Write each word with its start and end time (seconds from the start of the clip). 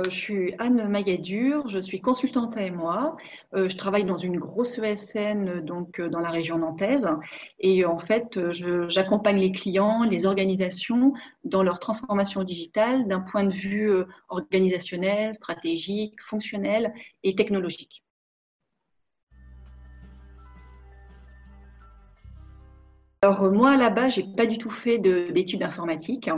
Euh, 0.00 0.04
je 0.04 0.10
suis 0.10 0.54
Anne 0.58 0.88
Magadur, 0.88 1.68
je 1.68 1.78
suis 1.78 2.00
consultante 2.00 2.56
à 2.56 2.68
moi. 2.70 3.16
Euh, 3.54 3.68
je 3.68 3.76
travaille 3.76 4.04
dans 4.04 4.16
une 4.16 4.38
grosse 4.38 4.78
ESN 4.78 5.60
donc 5.60 6.00
dans 6.00 6.20
la 6.20 6.30
région 6.30 6.58
nantaise 6.58 7.08
et 7.60 7.84
en 7.84 7.98
fait 7.98 8.38
j'accompagne 8.88 9.38
les 9.38 9.52
clients, 9.52 10.02
les 10.02 10.26
organisations 10.26 11.12
dans 11.44 11.62
leur 11.62 11.78
transformation 11.78 12.42
digitale 12.42 13.06
d'un 13.06 13.20
point 13.20 13.44
de 13.44 13.52
vue 13.54 13.90
organisationnel, 14.28 15.34
stratégique, 15.34 16.20
fonctionnel 16.22 16.92
et 17.22 17.36
technologique. 17.36 18.03
Alors 23.24 23.50
moi 23.50 23.78
là-bas, 23.78 24.10
j'ai 24.10 24.22
pas 24.22 24.44
du 24.44 24.58
tout 24.58 24.68
fait 24.68 24.98
d'études 24.98 25.62
informatiques. 25.62 26.28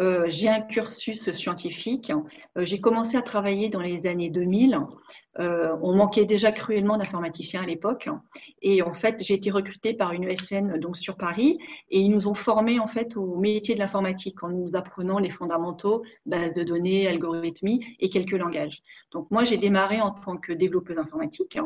Euh, 0.00 0.24
j'ai 0.26 0.48
un 0.48 0.62
cursus 0.62 1.30
scientifique. 1.30 2.10
Euh, 2.58 2.64
j'ai 2.64 2.80
commencé 2.80 3.16
à 3.16 3.22
travailler 3.22 3.68
dans 3.68 3.80
les 3.80 4.08
années 4.08 4.30
2000. 4.30 4.80
Euh, 5.38 5.70
on 5.80 5.94
manquait 5.94 6.24
déjà 6.24 6.50
cruellement 6.50 6.96
d'informaticiens 6.96 7.62
à 7.62 7.66
l'époque. 7.66 8.08
Et 8.62 8.82
en 8.82 8.94
fait, 8.94 9.22
j'ai 9.22 9.34
été 9.34 9.52
recrutée 9.52 9.94
par 9.94 10.12
une 10.12 10.24
ESN 10.24 10.80
donc 10.80 10.96
sur 10.96 11.16
Paris 11.16 11.56
et 11.92 12.00
ils 12.00 12.10
nous 12.10 12.26
ont 12.26 12.34
formés 12.34 12.80
en 12.80 12.88
fait 12.88 13.16
au 13.16 13.36
métier 13.38 13.76
de 13.76 13.78
l'informatique 13.78 14.42
en 14.42 14.48
nous 14.48 14.74
apprenant 14.74 15.20
les 15.20 15.30
fondamentaux, 15.30 16.02
base 16.26 16.52
de 16.52 16.64
données, 16.64 17.06
algorithmie 17.06 17.96
et 18.00 18.08
quelques 18.08 18.32
langages. 18.32 18.82
Donc 19.12 19.30
moi, 19.30 19.44
j'ai 19.44 19.56
démarré 19.56 20.00
en 20.00 20.10
tant 20.10 20.36
que 20.36 20.52
développeuse 20.52 20.98
informatique. 20.98 21.56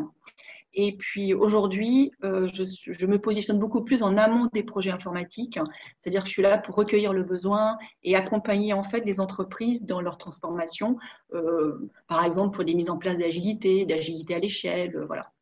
Et 0.74 0.96
puis 0.96 1.34
aujourd'hui, 1.34 2.12
euh, 2.24 2.48
je, 2.52 3.06
me 3.06 3.18
positionne 3.18 3.58
beaucoup 3.58 3.82
plus 3.82 4.02
en 4.02 4.16
amont 4.16 4.48
des 4.52 4.62
projets 4.62 4.90
informatiques, 4.90 5.58
c'est-à-dire 5.98 6.22
que 6.22 6.28
je 6.28 6.34
suis 6.34 6.42
là 6.42 6.58
pour 6.58 6.74
recueillir 6.76 7.12
le 7.12 7.22
besoin 7.22 7.78
et 8.02 8.14
accompagner 8.14 8.72
en 8.74 8.84
fait 8.84 9.00
les 9.00 9.18
entreprises 9.18 9.84
dans 9.84 10.00
leur 10.00 10.18
transformation, 10.18 10.98
euh, 11.34 11.90
par 12.06 12.24
exemple 12.24 12.54
pour 12.54 12.64
des 12.64 12.74
mises 12.74 12.90
en 12.90 12.98
place 12.98 13.16
d'agilité, 13.16 13.86
d'agilité 13.86 14.34
à 14.34 14.38
l'échelle, 14.38 14.94
euh, 14.96 15.06
voilà. 15.06 15.32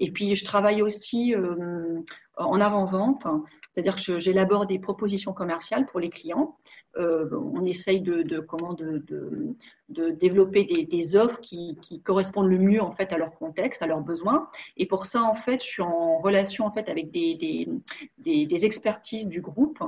et 0.00 0.10
puis 0.10 0.34
je 0.34 0.44
travaille 0.44 0.82
aussi 0.82 1.34
en 2.36 2.60
avant-vente, 2.60 3.26
c'est-à-dire 3.72 3.96
que 3.96 4.18
j'élabore 4.18 4.66
des 4.66 4.78
propositions 4.78 5.32
commerciales 5.32 5.86
pour 5.86 5.98
les 5.98 6.10
clients. 6.10 6.56
Euh, 6.98 7.28
on 7.32 7.64
essaye 7.64 8.02
de, 8.02 8.40
comment 8.40 8.74
de, 8.74 9.02
développer 9.88 10.64
des, 10.64 11.16
offres 11.16 11.40
qui, 11.40 11.76
correspondent 12.04 12.48
le 12.48 12.58
mieux 12.58 12.82
en 12.82 12.92
fait 12.92 13.12
à 13.12 13.18
leur 13.18 13.32
contexte, 13.34 13.82
à 13.82 13.86
leurs 13.86 14.02
besoins. 14.02 14.48
Et 14.76 14.86
pour 14.86 15.06
ça, 15.06 15.22
en 15.22 15.34
fait, 15.34 15.62
je 15.62 15.66
suis 15.66 15.82
en 15.82 16.18
relation 16.18 16.66
en 16.66 16.70
fait 16.70 16.88
avec 16.88 17.10
des, 17.10 17.66
des 18.18 18.64
expertises 18.66 19.28
du 19.28 19.40
groupe 19.40 19.82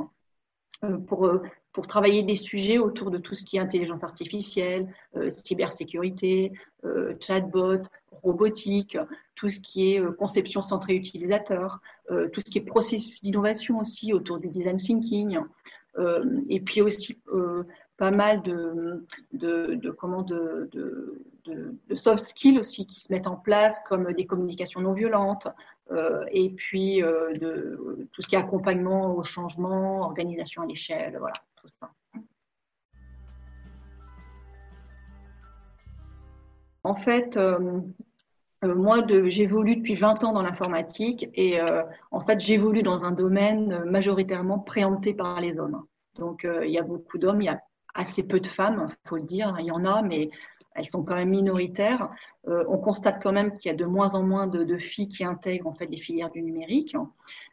euh, 0.82 0.96
pour, 0.96 1.26
euh, 1.26 1.42
pour 1.72 1.86
travailler 1.86 2.22
des 2.22 2.34
sujets 2.34 2.78
autour 2.78 3.10
de 3.10 3.18
tout 3.18 3.34
ce 3.34 3.44
qui 3.44 3.58
est 3.58 3.60
intelligence 3.60 4.02
artificielle, 4.02 4.88
cybersécurité, 5.28 6.52
chatbot, 7.20 7.82
robotique, 8.24 8.98
tout 9.36 9.48
ce 9.48 9.60
qui 9.60 9.92
est 9.92 10.16
conception 10.16 10.62
centrée 10.62 10.94
utilisateur, 10.94 11.80
tout 12.08 12.40
ce 12.44 12.50
qui 12.50 12.58
est 12.58 12.62
processus 12.62 13.20
d'innovation 13.20 13.78
aussi 13.78 14.12
autour 14.12 14.38
du 14.38 14.48
design 14.48 14.76
thinking. 14.76 15.38
Euh, 15.98 16.40
et 16.48 16.60
puis 16.60 16.82
aussi 16.82 17.20
euh, 17.32 17.62
pas 17.96 18.10
mal 18.10 18.42
de, 18.42 19.06
comment 19.98 20.22
de, 20.22 20.70
soft 21.94 22.24
skills 22.24 22.58
aussi 22.58 22.86
qui 22.86 23.00
se 23.00 23.12
mettent 23.12 23.28
en 23.28 23.36
place, 23.36 23.80
comme 23.86 24.12
des 24.12 24.26
communications 24.26 24.80
non 24.80 24.92
violentes, 24.92 25.46
euh, 25.92 26.24
et 26.32 26.50
puis 26.50 27.02
tout 28.12 28.22
ce 28.22 28.26
qui 28.26 28.34
est 28.34 28.38
accompagnement 28.38 29.14
au 29.14 29.22
changement, 29.22 30.02
organisation 30.02 30.62
à 30.62 30.66
l'échelle, 30.66 31.16
voilà, 31.18 31.36
tout 31.56 31.68
ça. 31.68 31.90
En 36.82 36.96
fait, 36.96 37.38
moi, 38.64 39.04
j'évolue 39.26 39.76
depuis 39.76 39.94
20 39.94 40.24
ans 40.24 40.32
dans 40.32 40.42
l'informatique 40.42 41.28
et 41.34 41.58
en 42.10 42.20
fait, 42.20 42.40
j'évolue 42.40 42.82
dans 42.82 43.04
un 43.04 43.12
domaine 43.12 43.84
majoritairement 43.84 44.58
préempté 44.58 45.14
par 45.14 45.40
les 45.40 45.58
hommes. 45.58 45.84
Donc, 46.16 46.46
il 46.62 46.70
y 46.70 46.78
a 46.78 46.82
beaucoup 46.82 47.18
d'hommes, 47.18 47.42
il 47.42 47.46
y 47.46 47.48
a 47.48 47.60
assez 47.94 48.22
peu 48.22 48.40
de 48.40 48.46
femmes, 48.46 48.88
il 48.88 49.08
faut 49.08 49.16
le 49.16 49.22
dire. 49.22 49.56
Il 49.58 49.66
y 49.66 49.70
en 49.70 49.84
a, 49.84 50.02
mais 50.02 50.30
elles 50.74 50.88
sont 50.88 51.04
quand 51.04 51.14
même 51.14 51.30
minoritaires. 51.30 52.10
on 52.46 52.78
constate 52.78 53.22
quand 53.22 53.32
même 53.32 53.56
qu'il 53.56 53.70
y 53.70 53.74
a 53.74 53.76
de 53.76 53.84
moins 53.84 54.14
en 54.14 54.22
moins 54.22 54.46
de, 54.46 54.78
filles 54.78 55.08
qui 55.08 55.24
intègrent 55.24 55.68
en 55.68 55.74
fait 55.74 55.86
les 55.86 55.96
filières 55.96 56.30
du 56.30 56.42
numérique. 56.42 56.94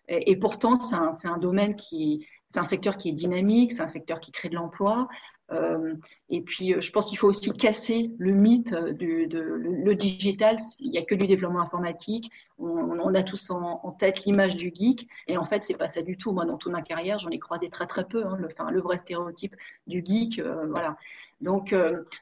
Et, 0.08 0.36
pourtant, 0.36 0.80
c'est 0.80 1.28
un, 1.28 1.38
domaine 1.38 1.76
qui, 1.76 2.28
c'est 2.52 2.60
un 2.60 2.64
secteur 2.64 2.98
qui 2.98 3.10
est 3.10 3.14
dynamique, 3.14 3.74
c'est 3.74 3.82
un 3.82 3.88
secteur 3.88 4.20
qui 4.20 4.32
crée 4.32 4.50
de 4.50 4.56
l'emploi. 4.56 5.08
Euh, 5.52 5.96
et 6.30 6.42
puis, 6.42 6.74
euh, 6.74 6.82
je 6.82 6.92
pense 6.92 7.06
qu'il 7.06 7.18
faut 7.18 7.28
aussi 7.28 7.52
casser 7.52 8.12
le 8.18 8.32
mythe 8.32 8.74
du 8.74 9.28
de, 9.28 9.40
le, 9.40 9.96
digital. 9.96 10.58
Il 10.80 10.92
n'y 10.92 10.98
a 10.98 11.04
que 11.04 11.16
du 11.16 11.28
développement 11.28 11.62
informatique. 11.62 12.32
On, 12.58 13.14
a 13.16 13.24
tous 13.24 13.50
en, 13.50 13.92
tête 13.98 14.24
l'image 14.26 14.56
du 14.56 14.72
geek, 14.74 15.08
et 15.28 15.38
en 15.38 15.44
fait, 15.44 15.64
c'est 15.64 15.74
pas 15.74 15.88
ça 15.88 16.04
du 16.04 16.18
tout. 16.18 16.32
Moi, 16.32 16.46
dans 16.46 16.58
toute 16.58 16.72
ma 16.72 16.84
carrière, 16.84 17.18
j'en 17.18 17.30
ai 17.30 17.40
croisé 17.40 17.70
très 17.70 17.88
très 17.88 18.06
peu. 18.06 18.24
Hein, 18.26 18.38
le, 18.40 18.48
enfin, 18.52 18.70
le 18.70 18.80
vrai 18.80 19.00
stéréotype 19.00 19.56
du 19.88 20.04
geek, 20.06 20.40
euh, 20.40 20.68
voilà. 20.68 20.96
Donc, 21.42 21.74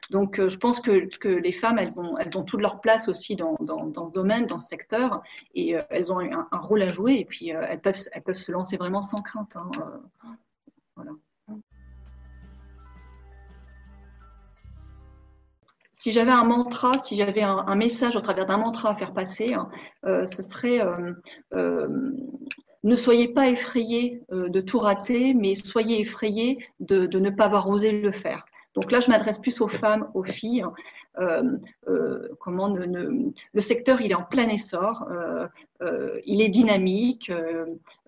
donc, 0.08 0.40
je 0.40 0.56
pense 0.56 0.80
que, 0.80 1.28
les 1.28 1.52
femmes, 1.52 1.78
elles 1.78 2.00
ont, 2.00 2.16
elles 2.16 2.38
ont 2.38 2.42
toute 2.42 2.62
leur 2.62 2.80
place 2.80 3.06
aussi 3.06 3.36
dans, 3.36 3.54
ce 3.58 4.12
domaine, 4.12 4.46
dans 4.46 4.58
ce 4.58 4.66
secteur, 4.66 5.22
et 5.54 5.76
elles 5.90 6.10
ont 6.10 6.20
un, 6.20 6.48
un, 6.50 6.58
rôle 6.58 6.80
à 6.80 6.88
jouer. 6.88 7.16
Et 7.16 7.26
puis, 7.26 7.50
elles 7.50 7.82
peuvent, 7.82 8.00
elles 8.12 8.22
peuvent 8.22 8.36
se 8.36 8.50
lancer 8.50 8.78
vraiment 8.78 9.02
sans 9.02 9.20
crainte. 9.20 9.54
Hein, 9.56 9.70
si 16.00 16.12
j'avais 16.12 16.30
un 16.30 16.44
mantra, 16.44 16.94
si 17.02 17.14
j'avais 17.14 17.42
un, 17.42 17.76
message 17.76 18.16
au 18.16 18.22
travers 18.22 18.46
d'un 18.46 18.56
mantra 18.56 18.92
à 18.92 18.94
faire 18.94 19.12
passer, 19.12 19.52
hein, 19.52 19.68
euh, 20.06 20.24
ce 20.26 20.42
serait 20.42 20.80
euh, 20.80 21.12
euh, 21.52 21.86
ne 22.84 22.96
soyez 22.96 23.28
pas 23.28 23.50
effrayés 23.50 24.22
de 24.30 24.60
tout 24.62 24.78
rater, 24.78 25.34
mais 25.34 25.54
soyez 25.56 26.00
effrayés 26.00 26.56
de, 26.80 27.06
ne 27.18 27.28
pas 27.28 27.44
avoir 27.44 27.68
osé 27.68 27.92
le 27.92 28.12
faire. 28.12 28.46
Donc 28.74 28.90
là, 28.90 29.00
je 29.00 29.10
m'adresse 29.10 29.38
plus 29.38 29.60
aux 29.60 29.68
femmes, 29.68 30.08
aux 30.14 30.22
filles. 30.22 30.64
Comment 32.38 32.68
le 32.68 33.60
secteur, 33.60 34.00
il 34.00 34.12
est 34.12 34.14
en 34.14 34.24
plein 34.24 34.48
essor, 34.48 35.08
il 36.24 36.42
est 36.42 36.48
dynamique, 36.48 37.30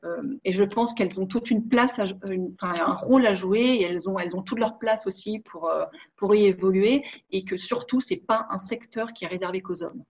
euh, 0.04 0.20
et 0.44 0.52
je 0.52 0.64
pense 0.64 0.94
qu'elles 0.94 1.20
ont 1.20 1.26
toute 1.26 1.50
une 1.50 1.68
place, 1.68 2.00
un 2.00 2.94
rôle 2.94 3.26
à 3.26 3.34
jouer, 3.34 3.60
et 3.60 3.82
elles 3.82 4.08
ont, 4.08 4.18
elles 4.18 4.34
ont 4.34 4.42
toute 4.42 4.58
leur 4.58 4.78
place 4.78 5.06
aussi 5.06 5.38
pour, 5.38 5.68
euh, 5.68 5.84
pour 6.16 6.34
y 6.34 6.46
évoluer, 6.46 7.02
et 7.30 7.44
que 7.44 7.56
surtout, 7.56 8.00
c'est 8.00 8.16
pas 8.16 8.46
un 8.50 8.58
secteur 8.58 9.12
qui 9.12 9.24
est 9.24 9.28
réservé 9.28 9.60
qu'aux 9.60 9.82
hommes. 9.82 10.02